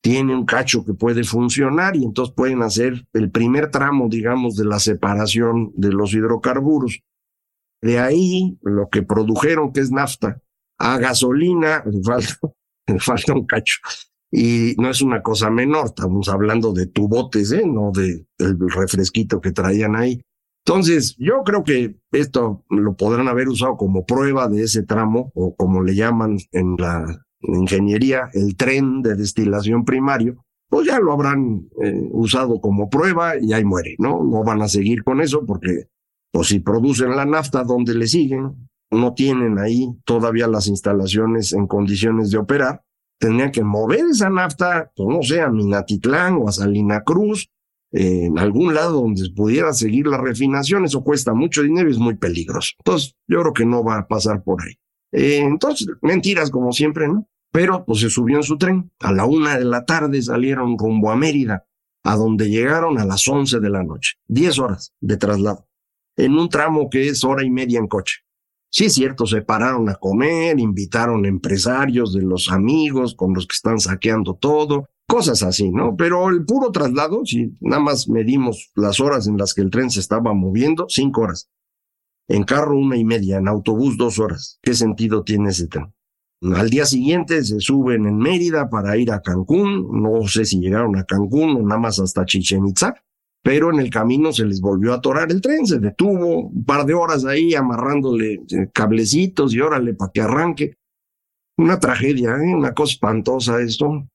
Tiene 0.02 0.34
un 0.34 0.44
cacho 0.44 0.84
que 0.84 0.94
puede 0.94 1.24
funcionar 1.24 1.96
y 1.96 2.04
entonces 2.04 2.34
pueden 2.34 2.62
hacer 2.62 3.06
el 3.12 3.30
primer 3.30 3.70
tramo, 3.70 4.08
digamos, 4.08 4.56
de 4.56 4.64
la 4.64 4.78
separación 4.78 5.72
de 5.74 5.92
los 5.92 6.12
hidrocarburos. 6.12 7.00
De 7.80 7.98
ahí, 8.00 8.58
lo 8.62 8.88
que 8.88 9.02
produjeron, 9.02 9.72
que 9.72 9.80
es 9.80 9.90
nafta, 9.90 10.40
a 10.78 10.98
gasolina, 10.98 11.84
le 11.90 12.02
falta, 12.02 12.34
le 12.86 12.98
falta 12.98 13.32
un 13.32 13.46
cacho. 13.46 13.78
Y 14.30 14.74
no 14.76 14.90
es 14.90 15.00
una 15.00 15.22
cosa 15.22 15.50
menor, 15.50 15.86
estamos 15.86 16.28
hablando 16.28 16.72
de 16.72 16.86
tubotes, 16.86 17.50
¿eh? 17.52 17.62
no 17.64 17.92
de, 17.92 18.26
del 18.38 18.58
refresquito 18.70 19.40
que 19.40 19.52
traían 19.52 19.96
ahí. 19.96 20.20
Entonces, 20.68 21.16
yo 21.18 21.44
creo 21.44 21.64
que 21.64 21.96
esto 22.12 22.62
lo 22.68 22.94
podrán 22.94 23.26
haber 23.26 23.48
usado 23.48 23.78
como 23.78 24.04
prueba 24.04 24.48
de 24.48 24.64
ese 24.64 24.82
tramo, 24.82 25.32
o 25.34 25.56
como 25.56 25.82
le 25.82 25.94
llaman 25.94 26.36
en 26.52 26.76
la 26.76 27.24
ingeniería, 27.40 28.28
el 28.34 28.54
tren 28.54 29.00
de 29.00 29.14
destilación 29.14 29.86
primario, 29.86 30.44
pues 30.68 30.86
ya 30.86 30.98
lo 30.98 31.14
habrán 31.14 31.70
eh, 31.82 32.08
usado 32.10 32.60
como 32.60 32.90
prueba 32.90 33.38
y 33.40 33.54
ahí 33.54 33.64
muere, 33.64 33.96
¿no? 33.98 34.22
No 34.22 34.44
van 34.44 34.60
a 34.60 34.68
seguir 34.68 35.04
con 35.04 35.22
eso 35.22 35.46
porque, 35.46 35.88
pues 36.30 36.48
si 36.48 36.60
producen 36.60 37.16
la 37.16 37.24
nafta 37.24 37.64
donde 37.64 37.94
le 37.94 38.06
siguen, 38.06 38.68
no 38.90 39.14
tienen 39.14 39.58
ahí 39.58 39.88
todavía 40.04 40.48
las 40.48 40.66
instalaciones 40.66 41.54
en 41.54 41.66
condiciones 41.66 42.30
de 42.30 42.36
operar, 42.36 42.82
tendrían 43.18 43.52
que 43.52 43.64
mover 43.64 44.04
esa 44.10 44.28
nafta, 44.28 44.92
pues 44.94 45.08
no 45.08 45.22
sé, 45.22 45.40
a 45.40 45.48
Minatitlán 45.48 46.34
o 46.34 46.46
a 46.46 46.52
Salina 46.52 47.04
Cruz, 47.04 47.48
en 47.90 48.38
algún 48.38 48.74
lado 48.74 49.00
donde 49.00 49.30
pudiera 49.34 49.72
seguir 49.72 50.06
la 50.06 50.18
refinación, 50.18 50.84
eso 50.84 51.02
cuesta 51.02 51.32
mucho 51.32 51.62
dinero 51.62 51.88
y 51.88 51.92
es 51.92 51.98
muy 51.98 52.16
peligroso. 52.16 52.72
Entonces, 52.78 53.16
yo 53.26 53.40
creo 53.40 53.52
que 53.52 53.64
no 53.64 53.82
va 53.82 53.98
a 53.98 54.08
pasar 54.08 54.42
por 54.42 54.62
ahí. 54.62 54.74
Eh, 55.12 55.38
entonces, 55.38 55.88
mentiras 56.02 56.50
como 56.50 56.72
siempre, 56.72 57.08
¿no? 57.08 57.28
Pero 57.50 57.84
pues 57.86 58.00
se 58.00 58.10
subió 58.10 58.36
en 58.36 58.42
su 58.42 58.58
tren. 58.58 58.90
A 59.00 59.12
la 59.12 59.24
una 59.24 59.58
de 59.58 59.64
la 59.64 59.84
tarde 59.84 60.20
salieron 60.20 60.76
rumbo 60.78 61.10
a 61.10 61.16
Mérida, 61.16 61.66
a 62.04 62.16
donde 62.16 62.50
llegaron 62.50 62.98
a 62.98 63.06
las 63.06 63.26
once 63.26 63.58
de 63.58 63.70
la 63.70 63.82
noche. 63.82 64.14
Diez 64.26 64.58
horas 64.58 64.92
de 65.00 65.16
traslado. 65.16 65.66
En 66.16 66.34
un 66.38 66.48
tramo 66.48 66.90
que 66.90 67.08
es 67.08 67.24
hora 67.24 67.44
y 67.44 67.50
media 67.50 67.78
en 67.78 67.86
coche. 67.86 68.16
Sí, 68.70 68.86
es 68.86 68.94
cierto, 68.94 69.24
se 69.24 69.40
pararon 69.40 69.88
a 69.88 69.94
comer, 69.94 70.60
invitaron 70.60 71.24
empresarios 71.24 72.12
de 72.12 72.22
los 72.22 72.50
amigos 72.50 73.14
con 73.14 73.32
los 73.32 73.46
que 73.46 73.54
están 73.54 73.78
saqueando 73.78 74.34
todo, 74.34 74.90
cosas 75.08 75.42
así, 75.42 75.70
¿no? 75.70 75.96
Pero 75.96 76.28
el 76.28 76.44
puro 76.44 76.70
traslado, 76.70 77.24
si 77.24 77.56
nada 77.60 77.82
más 77.82 78.08
medimos 78.08 78.70
las 78.76 79.00
horas 79.00 79.26
en 79.26 79.38
las 79.38 79.54
que 79.54 79.62
el 79.62 79.70
tren 79.70 79.90
se 79.90 80.00
estaba 80.00 80.34
moviendo, 80.34 80.86
cinco 80.88 81.22
horas. 81.22 81.48
En 82.28 82.44
carro 82.44 82.78
una 82.78 82.96
y 82.96 83.04
media, 83.04 83.38
en 83.38 83.48
autobús 83.48 83.96
dos 83.96 84.18
horas. 84.18 84.58
¿Qué 84.62 84.74
sentido 84.74 85.24
tiene 85.24 85.50
ese 85.50 85.66
tren? 85.66 85.94
Al 86.54 86.70
día 86.70 86.84
siguiente 86.84 87.42
se 87.42 87.58
suben 87.58 88.06
en 88.06 88.18
Mérida 88.18 88.68
para 88.68 88.96
ir 88.96 89.10
a 89.10 89.22
Cancún. 89.22 89.88
No 89.90 90.28
sé 90.28 90.44
si 90.44 90.60
llegaron 90.60 90.94
a 90.96 91.04
Cancún 91.04 91.56
o 91.56 91.62
nada 91.62 91.80
más 91.80 91.98
hasta 91.98 92.26
Chichen 92.26 92.66
Itza, 92.66 92.94
pero 93.42 93.72
en 93.72 93.80
el 93.80 93.88
camino 93.88 94.30
se 94.32 94.44
les 94.44 94.60
volvió 94.60 94.92
a 94.92 94.96
atorar 94.96 95.32
el 95.32 95.40
tren, 95.40 95.66
se 95.66 95.78
detuvo 95.78 96.48
un 96.48 96.64
par 96.64 96.84
de 96.84 96.92
horas 96.94 97.24
ahí 97.24 97.54
amarrándole 97.54 98.34
eh, 98.34 98.70
cablecitos 98.74 99.54
y 99.54 99.60
órale 99.60 99.94
para 99.94 100.12
que 100.12 100.20
arranque. 100.20 100.74
Una 101.56 101.80
tragedia, 101.80 102.36
¿eh? 102.36 102.54
una 102.54 102.74
cosa 102.74 102.92
espantosa 102.92 103.60
esto. 103.60 104.06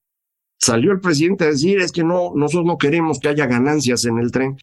Salió 0.64 0.92
el 0.92 1.00
presidente 1.00 1.44
a 1.44 1.48
decir, 1.48 1.78
es 1.80 1.92
que 1.92 2.02
no, 2.02 2.32
nosotros 2.34 2.64
no 2.64 2.78
queremos 2.78 3.20
que 3.20 3.28
haya 3.28 3.44
ganancias 3.44 4.06
en 4.06 4.16
el 4.16 4.32
tren. 4.32 4.56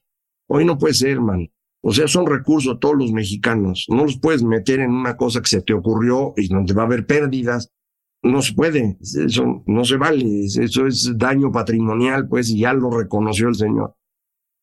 Hoy 0.48 0.65
no 0.65 0.79
puede 0.79 0.96
ser, 0.96 1.22
man. 1.22 1.51
O 1.84 1.93
sea, 1.93 2.08
son 2.08 2.25
recursos 2.25 2.79
todos 2.79 2.96
los 2.98 3.12
mexicanos. 3.12 3.86
No 3.88 4.05
los 4.05 4.17
puedes 4.17 4.41
meter 4.41 4.79
en 4.79 4.89
una 4.89 5.15
cosa 5.15 5.41
que 5.41 5.50
se 5.50 5.62
te 5.62 5.75
ocurrió 5.75 6.34
y 6.38 6.48
donde 6.48 6.74
va 6.74 6.81
a 6.81 6.86
haber 6.88 7.05
pérdidas. 7.05 7.70
No 8.24 8.41
se 8.41 8.53
puede. 8.53 8.98
Eso 9.00 9.62
no 9.67 9.86
se 9.86 9.98
vale. 9.98 10.46
Eso 10.46 10.88
es 10.88 11.15
daño 11.20 11.51
patrimonial, 11.51 12.27
pues, 12.27 12.51
ya 12.51 12.74
lo 12.74 12.89
reconoció 12.89 13.50
el 13.50 13.55
señor. 13.55 13.93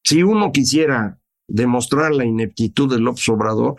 Si 0.03 0.25
uno 0.25 0.51
quisiera 0.51 1.21
demostrar 1.47 2.17
la 2.17 2.25
ineptitud 2.25 2.93
del 2.93 3.05
López 3.05 3.29
Obrador, 3.29 3.77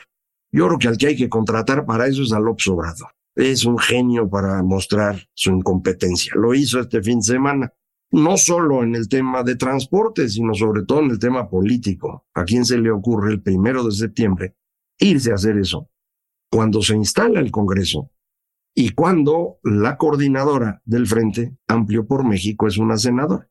yo 0.50 0.68
creo 0.68 0.80
que 0.80 0.88
al 0.88 0.98
que 0.98 1.08
hay 1.08 1.18
que 1.18 1.28
contratar 1.28 1.86
para 1.86 2.08
eso 2.08 2.24
es 2.24 2.32
al 2.32 2.44
López 2.44 2.70
Obrador 2.70 3.10
es 3.40 3.64
un 3.64 3.78
genio 3.78 4.30
para 4.30 4.62
mostrar 4.64 5.30
su 5.34 5.52
incompetencia. 5.52 6.34
Lo 6.36 6.54
hizo 6.54 6.80
este 6.82 7.02
fin 7.02 7.20
de 7.20 7.26
semana, 7.26 7.74
no 8.12 8.36
solo 8.36 8.84
en 8.84 8.96
el 8.96 9.08
tema 9.08 9.44
de 9.44 9.56
transporte, 9.56 10.28
sino 10.28 10.54
sobre 10.54 10.84
todo 10.84 11.00
en 11.00 11.12
el 11.12 11.20
tema 11.20 11.50
político. 11.50 12.26
¿A 12.34 12.44
quién 12.44 12.66
se 12.66 12.78
le 12.78 12.92
ocurre 12.92 13.32
el 13.32 13.42
primero 13.42 13.84
de 13.86 13.92
septiembre 13.92 14.56
irse 14.98 15.32
a 15.32 15.36
hacer 15.36 15.58
eso? 15.58 15.90
Cuando 16.52 16.82
se 16.82 16.96
instala 16.96 17.40
el 17.40 17.50
Congreso 17.50 18.12
y 18.76 18.90
cuando 18.90 19.60
la 19.64 19.98
coordinadora 19.98 20.82
del 20.84 21.08
Frente 21.08 21.58
Amplio 21.68 22.06
por 22.06 22.26
México 22.26 22.68
es 22.68 22.78
una 22.78 22.98
senadora. 22.98 23.50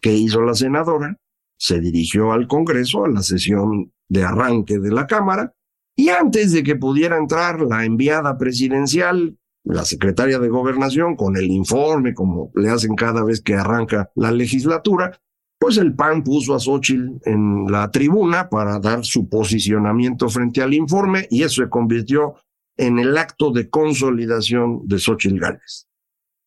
¿Qué 0.00 0.12
hizo 0.12 0.42
la 0.42 0.54
senadora? 0.54 1.16
Se 1.56 1.80
dirigió 1.80 2.32
al 2.32 2.48
Congreso, 2.48 3.04
a 3.04 3.08
la 3.08 3.22
sesión 3.22 3.92
de 4.08 4.24
arranque 4.24 4.78
de 4.78 4.90
la 4.90 5.06
Cámara, 5.06 5.54
y 5.98 6.10
antes 6.10 6.52
de 6.52 6.62
que 6.62 6.76
pudiera 6.76 7.18
entrar 7.18 7.60
la 7.60 7.84
enviada 7.84 8.38
presidencial, 8.38 9.36
la 9.64 9.84
secretaria 9.84 10.38
de 10.38 10.48
gobernación, 10.48 11.16
con 11.16 11.36
el 11.36 11.50
informe, 11.50 12.14
como 12.14 12.52
le 12.54 12.70
hacen 12.70 12.94
cada 12.94 13.24
vez 13.24 13.40
que 13.40 13.56
arranca 13.56 14.08
la 14.14 14.30
legislatura, 14.30 15.20
pues 15.58 15.76
el 15.76 15.96
PAN 15.96 16.22
puso 16.22 16.54
a 16.54 16.60
Xochitl 16.60 17.18
en 17.24 17.66
la 17.68 17.90
tribuna 17.90 18.48
para 18.48 18.78
dar 18.78 19.04
su 19.04 19.28
posicionamiento 19.28 20.28
frente 20.28 20.62
al 20.62 20.72
informe 20.72 21.26
y 21.30 21.42
eso 21.42 21.64
se 21.64 21.68
convirtió 21.68 22.36
en 22.76 23.00
el 23.00 23.18
acto 23.18 23.50
de 23.50 23.68
consolidación 23.68 24.86
de 24.86 25.00
Xochitl 25.00 25.40
Gálvez. 25.40 25.88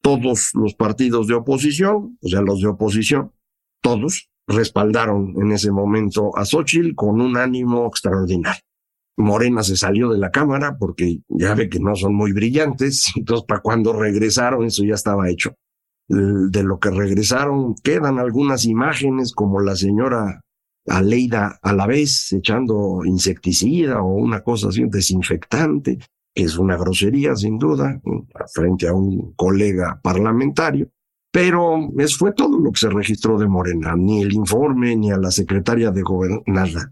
Todos 0.01 0.51
los 0.53 0.75
partidos 0.75 1.27
de 1.27 1.33
oposición, 1.33 2.17
o 2.21 2.29
sea, 2.29 2.41
los 2.41 2.61
de 2.61 2.69
oposición, 2.69 3.33
todos 3.81 4.29
respaldaron 4.47 5.33
en 5.41 5.51
ese 5.51 5.73
momento 5.73 6.31
a 6.37 6.45
Xochitl 6.45 6.95
con 6.95 7.19
un 7.19 7.35
ánimo 7.35 7.85
extraordinario. 7.87 8.63
Morena 9.21 9.63
se 9.63 9.77
salió 9.77 10.09
de 10.09 10.19
la 10.19 10.31
Cámara 10.31 10.77
porque 10.77 11.21
ya 11.29 11.55
ve 11.55 11.69
que 11.69 11.79
no 11.79 11.95
son 11.95 12.15
muy 12.15 12.33
brillantes, 12.33 13.11
entonces 13.15 13.45
para 13.47 13.61
cuando 13.61 13.93
regresaron 13.93 14.65
eso 14.65 14.83
ya 14.83 14.95
estaba 14.95 15.29
hecho. 15.29 15.53
De 16.07 16.63
lo 16.63 16.77
que 16.79 16.89
regresaron 16.89 17.73
quedan 17.75 18.19
algunas 18.19 18.65
imágenes 18.65 19.33
como 19.33 19.61
la 19.61 19.77
señora 19.77 20.41
Aleida 20.87 21.59
a 21.61 21.73
la 21.73 21.87
vez 21.87 22.33
echando 22.33 23.05
insecticida 23.05 24.01
o 24.01 24.15
una 24.15 24.41
cosa 24.41 24.69
así, 24.69 24.83
desinfectante, 24.89 25.99
que 26.33 26.43
es 26.43 26.57
una 26.57 26.75
grosería 26.75 27.35
sin 27.35 27.57
duda, 27.57 28.01
frente 28.53 28.87
a 28.87 28.93
un 28.93 29.33
colega 29.33 29.99
parlamentario. 30.03 30.89
Pero 31.31 31.89
eso 31.97 32.17
fue 32.17 32.33
todo 32.33 32.59
lo 32.59 32.71
que 32.71 32.79
se 32.79 32.89
registró 32.89 33.39
de 33.39 33.47
Morena, 33.47 33.95
ni 33.95 34.21
el 34.21 34.33
informe, 34.33 34.97
ni 34.97 35.11
a 35.11 35.17
la 35.17 35.31
secretaria 35.31 35.91
de 35.91 36.01
gobierno, 36.01 36.43
nada. 36.45 36.91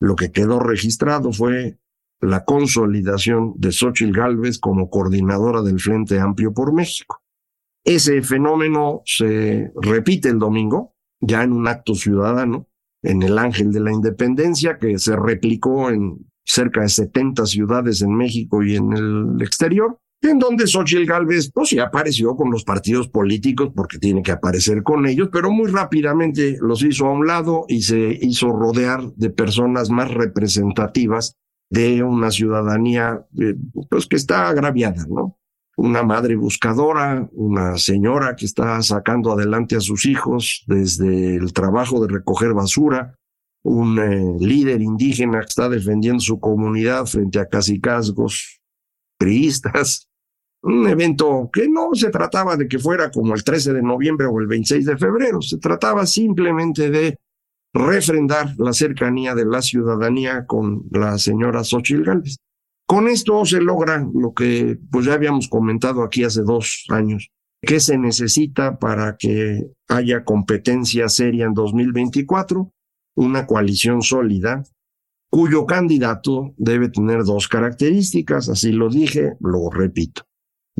Lo 0.00 0.16
que 0.16 0.30
quedó 0.30 0.60
registrado 0.60 1.32
fue 1.32 1.78
la 2.20 2.44
consolidación 2.44 3.54
de 3.56 3.72
Xochitl 3.72 4.12
Gálvez 4.12 4.58
como 4.58 4.90
coordinadora 4.90 5.62
del 5.62 5.80
Frente 5.80 6.18
Amplio 6.18 6.52
por 6.52 6.72
México. 6.72 7.22
Ese 7.84 8.20
fenómeno 8.22 9.02
se 9.04 9.72
repite 9.80 10.28
el 10.28 10.38
domingo, 10.38 10.94
ya 11.20 11.42
en 11.42 11.52
un 11.52 11.68
acto 11.68 11.94
ciudadano, 11.94 12.68
en 13.02 13.22
el 13.22 13.38
Ángel 13.38 13.72
de 13.72 13.80
la 13.80 13.92
Independencia, 13.92 14.78
que 14.78 14.98
se 14.98 15.16
replicó 15.16 15.90
en 15.90 16.28
cerca 16.44 16.82
de 16.82 16.88
70 16.88 17.46
ciudades 17.46 18.02
en 18.02 18.14
México 18.14 18.62
y 18.62 18.76
en 18.76 18.92
el 18.92 19.40
exterior, 19.40 20.00
en 20.20 20.38
donde 20.38 20.66
Xochitl 20.66 21.04
Gálvez, 21.04 21.50
pues 21.52 21.68
sí 21.68 21.78
apareció 21.78 22.34
con 22.34 22.50
los 22.50 22.64
partidos 22.64 23.08
políticos 23.08 23.70
porque 23.74 23.98
tiene 23.98 24.22
que 24.22 24.32
aparecer 24.32 24.82
con 24.82 25.06
ellos, 25.06 25.28
pero 25.32 25.50
muy 25.50 25.70
rápidamente 25.70 26.58
los 26.60 26.82
hizo 26.82 27.06
a 27.06 27.12
un 27.12 27.26
lado 27.26 27.64
y 27.68 27.82
se 27.82 28.18
hizo 28.20 28.50
rodear 28.50 29.12
de 29.14 29.30
personas 29.30 29.90
más 29.90 30.10
representativas 30.10 31.36
de 31.70 32.02
una 32.02 32.30
ciudadanía 32.30 33.24
eh, 33.38 33.54
pues 33.88 34.06
que 34.06 34.16
está 34.16 34.48
agraviada, 34.48 35.06
¿no? 35.08 35.38
Una 35.76 36.02
madre 36.02 36.34
buscadora, 36.34 37.28
una 37.32 37.78
señora 37.78 38.34
que 38.34 38.46
está 38.46 38.82
sacando 38.82 39.30
adelante 39.30 39.76
a 39.76 39.80
sus 39.80 40.06
hijos 40.06 40.64
desde 40.66 41.36
el 41.36 41.52
trabajo 41.52 42.04
de 42.04 42.12
recoger 42.12 42.52
basura, 42.52 43.14
un 43.62 43.98
eh, 44.00 44.36
líder 44.40 44.82
indígena 44.82 45.40
que 45.40 45.46
está 45.46 45.68
defendiendo 45.68 46.20
su 46.20 46.40
comunidad 46.40 47.06
frente 47.06 47.38
a 47.38 47.48
casicazgos 47.48 48.60
priistas, 49.18 50.07
un 50.62 50.88
evento 50.88 51.50
que 51.52 51.68
no 51.68 51.90
se 51.94 52.10
trataba 52.10 52.56
de 52.56 52.66
que 52.68 52.78
fuera 52.78 53.10
como 53.10 53.34
el 53.34 53.44
13 53.44 53.74
de 53.74 53.82
noviembre 53.82 54.26
o 54.26 54.40
el 54.40 54.46
26 54.46 54.86
de 54.86 54.96
febrero, 54.96 55.40
se 55.40 55.58
trataba 55.58 56.06
simplemente 56.06 56.90
de 56.90 57.18
refrendar 57.72 58.54
la 58.58 58.72
cercanía 58.72 59.34
de 59.34 59.44
la 59.44 59.62
ciudadanía 59.62 60.46
con 60.46 60.84
la 60.90 61.18
señora 61.18 61.62
Xochitl 61.62 62.02
Gálvez. 62.02 62.38
Con 62.86 63.08
esto 63.08 63.44
se 63.44 63.60
logra 63.60 64.04
lo 64.14 64.32
que 64.32 64.78
pues 64.90 65.06
ya 65.06 65.14
habíamos 65.14 65.48
comentado 65.48 66.02
aquí 66.02 66.24
hace 66.24 66.42
dos 66.42 66.86
años, 66.88 67.30
que 67.60 67.80
se 67.80 67.98
necesita 67.98 68.78
para 68.78 69.16
que 69.16 69.70
haya 69.88 70.24
competencia 70.24 71.08
seria 71.08 71.44
en 71.44 71.54
2024, 71.54 72.72
una 73.16 73.46
coalición 73.46 74.02
sólida 74.02 74.62
cuyo 75.30 75.66
candidato 75.66 76.54
debe 76.56 76.88
tener 76.88 77.22
dos 77.24 77.48
características, 77.48 78.48
así 78.48 78.72
lo 78.72 78.88
dije, 78.88 79.34
lo 79.40 79.68
repito 79.68 80.27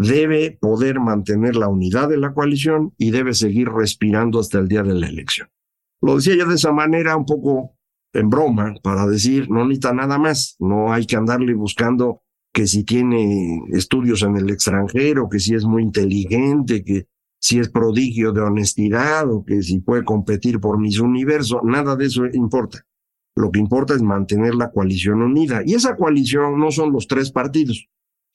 debe 0.00 0.56
poder 0.60 1.00
mantener 1.00 1.56
la 1.56 1.66
unidad 1.66 2.08
de 2.08 2.18
la 2.18 2.32
coalición 2.32 2.94
y 2.98 3.10
debe 3.10 3.34
seguir 3.34 3.68
respirando 3.68 4.38
hasta 4.38 4.60
el 4.60 4.68
día 4.68 4.84
de 4.84 4.94
la 4.94 5.08
elección. 5.08 5.48
Lo 6.00 6.14
decía 6.14 6.36
yo 6.36 6.46
de 6.46 6.54
esa 6.54 6.72
manera 6.72 7.16
un 7.16 7.26
poco 7.26 7.76
en 8.12 8.30
broma, 8.30 8.74
para 8.82 9.06
decir, 9.06 9.50
no 9.50 9.64
necesita 9.64 9.92
nada 9.92 10.16
más, 10.16 10.54
no 10.60 10.92
hay 10.92 11.04
que 11.04 11.16
andarle 11.16 11.52
buscando 11.54 12.22
que 12.52 12.68
si 12.68 12.84
tiene 12.84 13.60
estudios 13.72 14.22
en 14.22 14.36
el 14.36 14.48
extranjero, 14.50 15.28
que 15.28 15.40
si 15.40 15.54
es 15.54 15.64
muy 15.64 15.82
inteligente, 15.82 16.84
que 16.84 17.08
si 17.40 17.58
es 17.58 17.68
prodigio 17.68 18.32
de 18.32 18.40
honestidad 18.40 19.28
o 19.30 19.44
que 19.44 19.62
si 19.62 19.80
puede 19.80 20.04
competir 20.04 20.60
por 20.60 20.78
mis 20.78 21.00
universo, 21.00 21.60
nada 21.64 21.96
de 21.96 22.06
eso 22.06 22.24
importa. 22.26 22.86
Lo 23.34 23.50
que 23.50 23.58
importa 23.58 23.94
es 23.94 24.02
mantener 24.02 24.54
la 24.54 24.70
coalición 24.70 25.22
unida. 25.22 25.62
Y 25.64 25.74
esa 25.74 25.96
coalición 25.96 26.58
no 26.58 26.70
son 26.70 26.92
los 26.92 27.08
tres 27.08 27.30
partidos, 27.30 27.88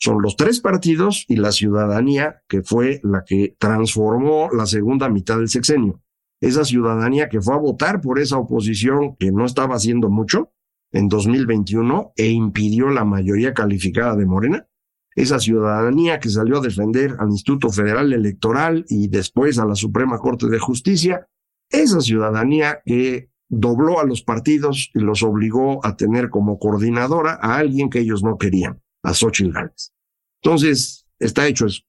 son 0.04 0.22
los 0.22 0.36
tres 0.36 0.60
partidos 0.60 1.24
y 1.30 1.38
la 1.38 1.54
ciudadanía 1.54 2.42
que 2.50 2.62
fue 2.62 3.00
la 3.04 3.24
que 3.26 3.56
transformó 3.58 4.50
la 4.52 4.66
segunda 4.66 5.08
mitad 5.08 5.38
del 5.38 5.48
sexenio. 5.48 6.02
Esa 6.42 6.66
ciudadanía 6.66 7.30
que 7.30 7.40
fue 7.40 7.56
a 7.56 7.60
votar 7.60 8.02
por 8.02 8.20
esa 8.20 8.38
oposición 8.38 9.16
que 9.16 9.32
no 9.32 9.46
estaba 9.46 9.76
haciendo 9.76 10.10
mucho 10.10 10.52
en 10.92 11.08
2021 11.08 12.12
e 12.18 12.28
impidió 12.32 12.90
la 12.90 13.06
mayoría 13.06 13.54
calificada 13.54 14.18
de 14.18 14.26
Morena. 14.26 14.68
Esa 15.16 15.40
ciudadanía 15.40 16.20
que 16.20 16.28
salió 16.28 16.58
a 16.58 16.62
defender 16.62 17.16
al 17.18 17.30
Instituto 17.30 17.70
Federal 17.70 18.12
Electoral 18.12 18.84
y 18.90 19.08
después 19.08 19.58
a 19.58 19.66
la 19.66 19.76
Suprema 19.76 20.18
Corte 20.18 20.48
de 20.50 20.60
Justicia 20.60 21.30
Esa 21.70 22.02
ciudadanía 22.02 22.82
que 22.84 23.30
dobló 23.48 24.02
a 24.02 24.06
los 24.06 24.22
partidos 24.22 24.92
y 24.94 25.00
los 25.00 25.24
obligó 25.24 25.80
a 25.86 25.96
tener 25.96 26.30
como 26.30 26.60
coordinadora 26.60 27.40
a 27.42 27.56
alguien 27.56 27.90
que 27.90 28.00
ellos 28.00 28.22
no 28.22 28.38
querían, 28.38 28.82
a 29.04 29.14
Xochitl 29.14 29.52
Gálvez. 29.52 29.94
Entonces, 30.42 31.06
está 31.20 31.48
hecho 31.48 31.68
eso. 31.68 31.82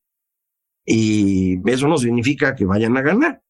Y 0.86 1.58
eso 1.68 1.88
no 1.88 1.96
significa 1.96 2.54
que 2.54 2.66
vayan 2.66 2.96
a 2.96 3.02
ganar, 3.02 3.42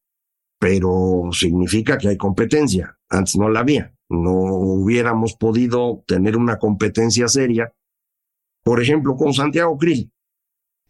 pero 0.59 1.29
significa 1.31 1.97
que 1.97 2.09
hay 2.09 2.17
competencia. 2.17 2.97
Antes 3.09 3.35
no 3.35 3.49
la 3.49 3.59
había. 3.59 3.93
No 4.09 4.31
hubiéramos 4.31 5.35
podido 5.35 6.03
tener 6.07 6.37
una 6.37 6.57
competencia 6.59 7.27
seria, 7.27 7.73
por 8.63 8.81
ejemplo, 8.81 9.15
con 9.15 9.33
Santiago 9.33 9.77
Krill, 9.77 10.11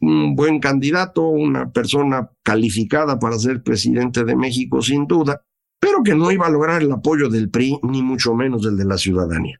un 0.01 0.35
buen 0.35 0.59
candidato, 0.59 1.27
una 1.27 1.71
persona 1.71 2.29
calificada 2.43 3.17
para 3.19 3.39
ser 3.39 3.63
presidente 3.63 4.23
de 4.23 4.35
México 4.35 4.81
sin 4.81 5.07
duda, 5.07 5.41
pero 5.79 6.03
que 6.03 6.15
no 6.15 6.31
iba 6.31 6.47
a 6.47 6.51
lograr 6.51 6.81
el 6.81 6.91
apoyo 6.91 7.29
del 7.29 7.49
PRI, 7.49 7.79
ni 7.83 8.01
mucho 8.01 8.33
menos 8.33 8.63
del 8.63 8.77
de 8.77 8.85
la 8.85 8.97
ciudadanía. 8.97 9.59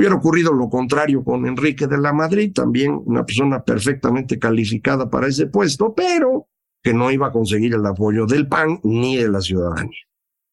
Hubiera 0.00 0.14
ocurrido 0.14 0.54
lo 0.54 0.70
contrario 0.70 1.22
con 1.22 1.44
Enrique 1.44 1.86
de 1.86 1.98
la 1.98 2.14
Madrid, 2.14 2.54
también 2.54 3.02
una 3.04 3.26
persona 3.26 3.62
perfectamente 3.62 4.38
calificada 4.38 5.10
para 5.10 5.26
ese 5.26 5.46
puesto, 5.46 5.92
pero 5.94 6.48
que 6.82 6.94
no 6.94 7.10
iba 7.10 7.26
a 7.26 7.32
conseguir 7.32 7.74
el 7.74 7.84
apoyo 7.84 8.24
del 8.24 8.48
PAN 8.48 8.80
ni 8.82 9.18
de 9.18 9.28
la 9.28 9.42
ciudadanía. 9.42 10.00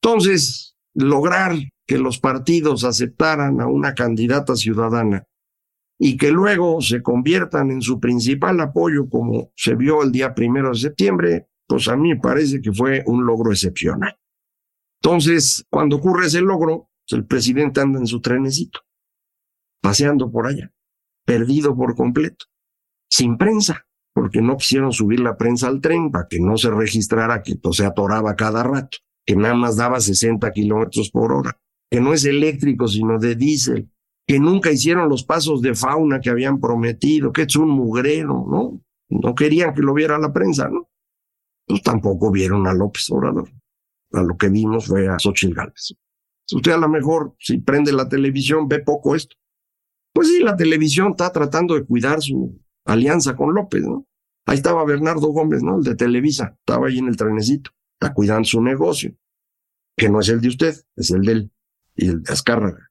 Entonces, 0.03 0.75
lograr 0.93 1.55
que 1.85 1.97
los 1.97 2.19
partidos 2.19 2.83
aceptaran 2.83 3.61
a 3.61 3.67
una 3.67 3.93
candidata 3.93 4.53
ciudadana 4.57 5.23
y 5.97 6.17
que 6.17 6.31
luego 6.31 6.81
se 6.81 7.01
conviertan 7.01 7.71
en 7.71 7.81
su 7.81 8.01
principal 8.01 8.59
apoyo, 8.59 9.07
como 9.07 9.53
se 9.55 9.75
vio 9.75 10.03
el 10.03 10.11
día 10.11 10.35
primero 10.35 10.71
de 10.71 10.79
septiembre, 10.79 11.47
pues 11.65 11.87
a 11.87 11.95
mí 11.95 12.09
me 12.09 12.19
parece 12.19 12.59
que 12.59 12.73
fue 12.73 13.01
un 13.05 13.25
logro 13.25 13.53
excepcional. 13.53 14.13
Entonces, 15.01 15.65
cuando 15.69 15.95
ocurre 15.95 16.27
ese 16.27 16.41
logro, 16.41 16.89
pues 17.07 17.17
el 17.17 17.25
presidente 17.25 17.79
anda 17.79 17.97
en 17.97 18.07
su 18.07 18.19
trenecito, 18.19 18.81
paseando 19.81 20.31
por 20.31 20.47
allá, 20.47 20.71
perdido 21.25 21.75
por 21.75 21.95
completo, 21.95 22.45
sin 23.09 23.37
prensa, 23.37 23.87
porque 24.13 24.41
no 24.41 24.57
quisieron 24.57 24.91
subir 24.91 25.19
la 25.19 25.37
prensa 25.37 25.67
al 25.67 25.81
tren 25.81 26.11
para 26.11 26.27
que 26.27 26.39
no 26.39 26.57
se 26.57 26.71
registrara 26.71 27.43
que 27.43 27.55
pues, 27.55 27.77
se 27.77 27.85
atoraba 27.85 28.35
cada 28.35 28.63
rato, 28.63 28.97
que 29.25 29.35
nada 29.35 29.55
más 29.55 29.77
daba 29.77 29.99
60 29.99 30.51
kilómetros 30.51 31.11
por 31.11 31.31
hora, 31.31 31.59
que 31.89 32.01
no 32.01 32.13
es 32.13 32.25
eléctrico, 32.25 32.87
sino 32.87 33.19
de 33.19 33.35
diésel, 33.35 33.91
que 34.25 34.39
nunca 34.39 34.71
hicieron 34.71 35.09
los 35.09 35.23
pasos 35.23 35.61
de 35.61 35.75
fauna 35.75 36.19
que 36.19 36.29
habían 36.29 36.59
prometido, 36.59 37.31
que 37.31 37.43
es 37.43 37.55
un 37.55 37.69
mugrero, 37.69 38.45
¿no? 38.49 38.81
No 39.09 39.35
querían 39.35 39.73
que 39.73 39.81
lo 39.81 39.93
viera 39.93 40.17
la 40.17 40.33
prensa, 40.33 40.67
¿no? 40.67 40.89
Pues 41.65 41.81
tampoco 41.81 42.31
vieron 42.31 42.67
a 42.67 42.73
López 42.73 43.09
Obrador 43.09 43.49
a 44.13 44.21
lo 44.21 44.37
que 44.37 44.49
vimos 44.49 44.87
fue 44.87 45.07
a 45.07 45.19
Xochitl 45.19 45.53
Gálvez. 45.53 45.95
Usted 46.51 46.71
a 46.71 46.77
lo 46.77 46.87
mejor, 46.87 47.35
si 47.39 47.57
prende 47.57 47.91
la 47.91 48.07
televisión, 48.07 48.67
ve 48.67 48.79
poco 48.79 49.15
esto. 49.15 49.35
Pues 50.17 50.29
sí, 50.29 50.39
la 50.39 50.55
televisión 50.55 51.11
está 51.11 51.31
tratando 51.31 51.75
de 51.75 51.85
cuidar 51.85 52.23
su 52.23 52.59
alianza 52.85 53.35
con 53.35 53.53
López, 53.53 53.83
¿no? 53.83 54.07
Ahí 54.47 54.55
estaba 54.55 54.83
Bernardo 54.83 55.27
Gómez, 55.27 55.61
¿no? 55.61 55.77
El 55.77 55.83
de 55.83 55.95
Televisa, 55.95 56.55
estaba 56.57 56.87
ahí 56.87 56.97
en 56.97 57.07
el 57.07 57.15
trenecito, 57.15 57.69
está 58.01 58.15
cuidando 58.15 58.45
su 58.45 58.59
negocio, 58.59 59.13
que 59.95 60.09
no 60.09 60.19
es 60.19 60.29
el 60.29 60.41
de 60.41 60.47
usted, 60.47 60.75
es 60.95 61.11
el 61.11 61.21
de 61.21 61.31
él 61.33 61.51
y 61.95 62.07
el 62.07 62.23
de 62.23 62.33
Azcárraga. 62.33 62.89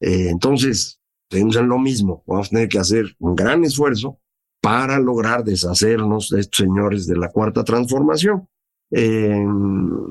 Eh, 0.00 0.28
entonces, 0.28 1.00
tenemos 1.30 1.56
lo 1.56 1.78
mismo, 1.78 2.22
vamos 2.26 2.48
a 2.48 2.50
tener 2.50 2.68
que 2.68 2.78
hacer 2.78 3.06
un 3.20 3.34
gran 3.34 3.64
esfuerzo 3.64 4.20
para 4.60 4.98
lograr 4.98 5.44
deshacernos 5.44 6.28
de 6.28 6.40
estos 6.40 6.58
señores 6.58 7.06
de 7.06 7.16
la 7.16 7.30
cuarta 7.30 7.64
transformación. 7.64 8.50
Eh, 8.90 9.46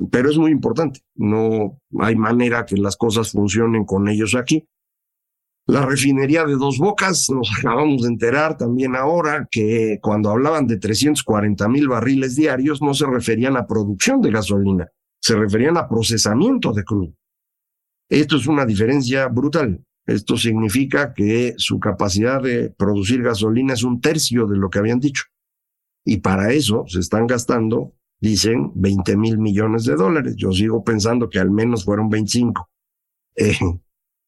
pero 0.10 0.32
es 0.32 0.38
muy 0.40 0.50
importante. 0.50 1.02
No 1.14 1.80
hay 2.00 2.16
manera 2.16 2.66
que 2.66 2.76
las 2.76 2.98
cosas 2.98 3.32
funcionen 3.32 3.86
con 3.86 4.08
ellos 4.08 4.34
aquí. 4.34 4.68
La 5.68 5.84
refinería 5.84 6.46
de 6.46 6.56
Dos 6.56 6.78
Bocas, 6.78 7.28
nos 7.32 7.50
acabamos 7.58 8.04
de 8.04 8.10
enterar 8.10 8.56
también 8.56 8.96
ahora 8.96 9.48
que 9.50 9.98
cuando 10.00 10.30
hablaban 10.30 10.68
de 10.68 10.78
340 10.78 11.68
mil 11.70 11.88
barriles 11.88 12.36
diarios 12.36 12.84
no 12.84 12.94
se 12.94 13.08
referían 13.08 13.58
a 13.58 13.66
producción 13.66 14.22
de 14.22 14.30
gasolina, 14.30 14.88
se 15.20 15.36
referían 15.36 15.76
a 15.78 15.88
procesamiento 15.88 16.72
de 16.72 16.84
crudo. 16.84 17.14
Esto 18.08 18.38
es 18.38 18.46
una 18.46 18.64
diferencia 18.64 19.28
brutal. 19.28 19.84
Esto 20.06 20.38
significa 20.38 21.16
que 21.16 21.56
su 21.58 21.80
capacidad 21.80 22.44
de 22.44 22.70
producir 22.70 23.24
gasolina 23.24 23.74
es 23.74 23.82
un 23.82 24.00
tercio 24.00 24.46
de 24.46 24.58
lo 24.58 24.70
que 24.70 24.78
habían 24.78 25.00
dicho. 25.00 25.24
Y 26.06 26.18
para 26.18 26.54
eso 26.54 26.86
se 26.88 27.00
están 27.00 27.26
gastando 27.26 27.96
dicen 28.20 28.72
20 28.76 29.18
mil 29.18 29.40
millones 29.40 29.86
de 29.86 29.96
dólares. 29.96 30.36
Yo 30.38 30.52
sigo 30.52 30.84
pensando 30.84 31.28
que 31.28 31.40
al 31.40 31.50
menos 31.50 31.86
fueron 31.86 32.10
25. 32.10 32.70
Eh, 33.38 33.58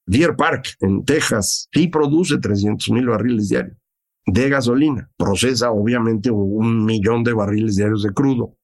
Deer 0.07 0.35
Park, 0.35 0.77
en 0.79 1.03
Texas, 1.03 1.67
sí 1.71 1.89
produce 1.89 2.39
300 2.39 2.89
mil 2.91 3.07
barriles 3.07 3.49
diarios 3.49 3.77
de 4.25 4.49
gasolina. 4.49 5.09
Procesa, 5.17 5.71
obviamente, 5.71 6.31
un 6.31 6.85
millón 6.85 7.23
de 7.23 7.33
barriles 7.33 7.75
diarios 7.75 8.03
de 8.03 8.13
crudo. 8.13 8.55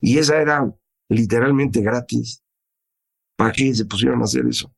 Y 0.00 0.18
esa 0.18 0.40
era 0.40 0.72
literalmente 1.08 1.80
gratis. 1.80 2.42
¿Para 3.36 3.52
qué 3.52 3.74
se 3.74 3.86
pusieron 3.86 4.20
a 4.20 4.24
hacer 4.24 4.46
eso? 4.46 4.72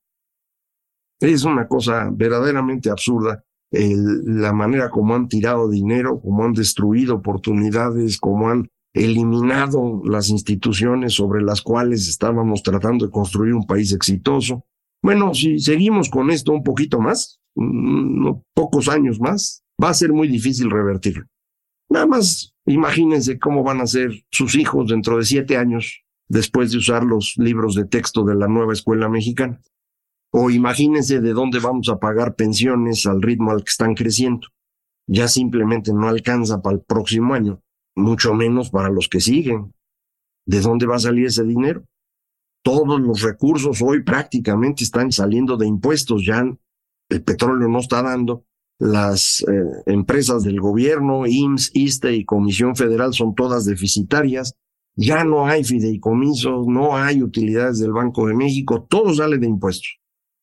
Es 1.21 1.45
una 1.45 1.67
cosa 1.67 2.09
verdaderamente 2.13 2.91
absurda. 2.91 3.45
la 3.71 4.53
manera 4.53 4.91
como 4.91 5.15
han 5.15 5.29
tirado 5.29 5.69
dinero, 5.69 6.21
como 6.21 6.45
han 6.45 6.53
destruido 6.53 7.15
oportunidades, 7.17 8.19
como 8.19 8.51
han 8.51 8.69
eliminado 8.93 10.03
las 10.05 10.29
instituciones 10.29 11.15
sobre 11.15 11.43
las 11.43 11.63
cuales 11.63 12.07
estábamos 12.07 12.63
tratando 12.63 13.07
de 13.07 13.11
construir 13.11 13.55
un 13.55 13.67
país 13.67 13.93
exitoso. 13.93 14.67
Bueno, 15.03 15.35
si 15.35 15.59
seguimos 15.59 16.09
con 16.09 16.31
esto 16.31 16.53
un 16.53 16.63
poquito 16.63 17.01
más, 17.01 17.41
unos 17.55 18.39
pocos 18.55 18.89
años 18.89 19.21
más, 19.21 19.65
va 19.83 19.91
a 19.91 19.95
ser 19.95 20.13
muy 20.13 20.29
difícil 20.29 20.71
revertirlo. 20.71 21.27
Nada 21.91 22.07
más 22.07 22.55
imagínense 22.67 23.39
cómo 23.39 23.63
van 23.65 23.81
a 23.81 23.87
ser 23.87 24.25
sus 24.31 24.55
hijos 24.55 24.89
dentro 24.89 25.19
de 25.19 25.25
siete 25.25 25.57
años 25.57 26.03
después 26.29 26.71
de 26.71 26.79
usar 26.79 27.05
los 27.05 27.35
libros 27.37 27.75
de 27.75 27.85
texto 27.85 28.25
de 28.25 28.35
la 28.35 28.47
nueva 28.47 28.73
escuela 28.73 29.09
mexicana. 29.09 29.61
O 30.33 30.49
imagínense 30.49 31.21
de 31.21 31.33
dónde 31.33 31.59
vamos 31.59 31.89
a 31.89 31.99
pagar 31.99 32.37
pensiones 32.37 33.05
al 33.05 33.21
ritmo 33.21 33.51
al 33.51 33.65
que 33.65 33.71
están 33.71 33.95
creciendo. 33.95 34.49
Ya 35.07 35.29
simplemente 35.29 35.93
no 35.93 36.09
alcanza 36.09 36.63
para 36.63 36.77
el 36.77 36.83
próximo 36.83 37.35
año 37.35 37.61
mucho 37.95 38.35
menos 38.35 38.71
para 38.71 38.89
los 38.89 39.09
que 39.09 39.21
siguen. 39.21 39.75
¿De 40.47 40.61
dónde 40.61 40.87
va 40.87 40.97
a 40.97 41.01
salir 41.01 41.27
ese 41.27 41.45
dinero? 41.45 41.85
Todos 42.63 43.01
los 43.01 43.23
recursos 43.23 43.83
hoy 43.83 44.03
prácticamente 44.03 44.85
están 44.85 45.11
saliendo 45.11 45.57
de 45.57 45.67
impuestos, 45.67 46.25
ya 46.25 46.45
el 47.09 47.23
petróleo 47.23 47.69
no 47.69 47.81
está 47.81 48.03
dando, 48.03 48.45
las 48.79 49.45
eh, 49.49 49.83
empresas 49.87 50.43
del 50.43 50.61
gobierno, 50.61 51.27
IMSS, 51.27 51.71
ISTE 51.75 52.17
y 52.17 52.25
Comisión 52.25 52.75
Federal 52.75 53.13
son 53.13 53.35
todas 53.35 53.65
deficitarias, 53.65 54.57
ya 54.97 55.25
no 55.25 55.47
hay 55.47 55.65
fideicomisos, 55.65 56.67
no 56.67 56.97
hay 56.97 57.23
utilidades 57.23 57.79
del 57.79 57.93
Banco 57.93 58.27
de 58.27 58.35
México, 58.35 58.87
todo 58.89 59.15
sale 59.15 59.39
de 59.39 59.47
impuestos 59.47 60.01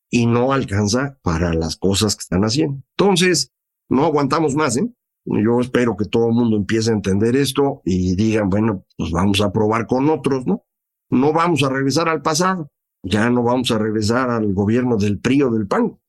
y 0.10 0.26
no 0.26 0.54
alcanza 0.54 1.18
para 1.22 1.54
las 1.54 1.76
cosas 1.76 2.16
que 2.16 2.22
están 2.22 2.44
haciendo. 2.44 2.82
Entonces, 2.98 3.52
no 3.90 4.06
aguantamos 4.06 4.56
más, 4.56 4.78
¿eh? 4.78 4.90
Yo 5.26 5.60
espero 5.60 5.96
que 5.96 6.06
todo 6.06 6.30
el 6.30 6.34
mundo 6.34 6.58
empiece 6.58 6.92
a 6.92 6.96
entender 6.96 7.36
esto 7.36 7.82
y 7.86 8.16
digan, 8.16 8.50
bueno, 8.50 8.86
pues 8.98 9.12
vamos 9.12 9.42
a 9.42 9.52
probar 9.52 9.86
con 9.86 10.10
otros, 10.10 10.48
¿no? 10.48 10.64
No 11.10 11.34
vamos 11.34 11.64
a 11.64 11.70
regresar 11.70 12.08
al 12.08 12.22
pasado, 12.22 12.72
ya 13.04 13.30
no 13.30 13.44
vamos 13.44 13.72
a 13.72 13.78
regresar 13.78 14.30
al 14.30 14.54
gobierno 14.54 14.98
del 14.98 15.20
PRI 15.20 15.44
o 15.44 15.52
del 15.52 15.68
PAN. 15.68 16.00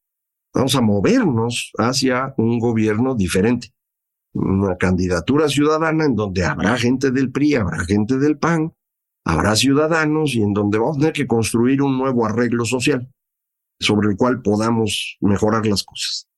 Vamos 0.55 0.75
a 0.75 0.81
movernos 0.81 1.73
hacia 1.79 2.35
un 2.37 2.59
gobierno 2.59 3.15
diferente, 3.15 3.73
una 4.35 4.77
candidatura 4.77 5.49
ciudadana 5.49 6.05
en 6.05 6.17
donde 6.17 6.45
habrá 6.45 6.77
gente 6.77 7.11
del 7.11 7.31
PRI, 7.31 7.55
habrá 7.55 7.85
gente 7.85 8.19
del 8.19 8.37
PAN, 8.37 8.75
habrá 9.25 9.55
ciudadanos 9.55 10.35
y 10.35 10.43
en 10.43 10.53
donde 10.53 10.79
vamos 10.79 10.97
a 10.97 11.01
tener 11.01 11.13
que 11.13 11.27
construir 11.27 11.83
un 11.83 11.97
nuevo 11.97 12.27
arreglo 12.27 12.65
social 12.65 13.09
sobre 13.79 14.11
el 14.11 14.17
cual 14.17 14.43
podamos 14.43 15.17
mejorar 15.21 15.67
las 15.67 15.85
cosas. 15.85 16.29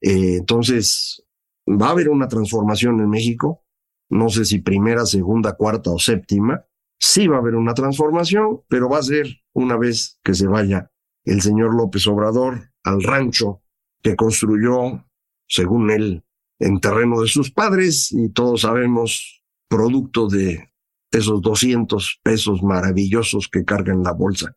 Eh, 0.00 0.36
entonces, 0.36 1.24
va 1.66 1.88
a 1.88 1.90
haber 1.90 2.08
una 2.08 2.28
transformación 2.28 3.00
en 3.00 3.08
México, 3.08 3.64
no 4.10 4.28
sé 4.28 4.44
si 4.44 4.60
primera, 4.60 5.06
segunda, 5.06 5.54
cuarta 5.54 5.90
o 5.90 5.98
séptima, 5.98 6.66
sí 7.02 7.26
va 7.26 7.36
a 7.36 7.40
haber 7.40 7.56
una 7.56 7.74
transformación, 7.74 8.60
pero 8.68 8.88
va 8.88 8.98
a 8.98 9.02
ser 9.02 9.26
una 9.52 9.76
vez 9.76 10.20
que 10.22 10.34
se 10.34 10.46
vaya 10.46 10.92
el 11.24 11.42
señor 11.42 11.74
López 11.74 12.06
Obrador 12.06 12.70
al 12.84 13.02
rancho 13.02 13.60
que 14.02 14.14
construyó, 14.14 15.04
según 15.48 15.90
él, 15.90 16.24
en 16.60 16.80
terreno 16.80 17.20
de 17.20 17.28
sus 17.28 17.50
padres 17.50 18.12
y 18.12 18.30
todos 18.30 18.62
sabemos, 18.62 19.44
producto 19.68 20.28
de 20.28 20.70
esos 21.10 21.42
200 21.42 22.20
pesos 22.22 22.62
maravillosos 22.62 23.48
que 23.48 23.64
carga 23.64 23.92
en 23.92 24.04
la 24.04 24.12
bolsa. 24.12 24.56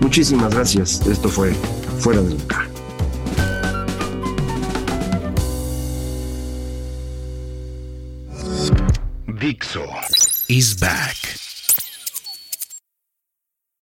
Muchísimas 0.00 0.54
gracias. 0.54 1.04
Esto 1.06 1.28
fue 1.28 1.52
Fuera 1.98 2.22
del 2.22 2.38
Lugar. 2.38 2.68
Dixo 9.40 9.82
is 10.48 10.74
back. 10.74 11.43